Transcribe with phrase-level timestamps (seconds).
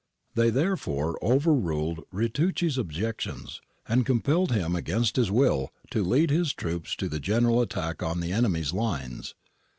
[0.33, 6.47] They there fore overruled Ritucci's objections, and compelled him against his will to lead his
[6.47, 9.35] eager troops to the general attack on the enemy's lines.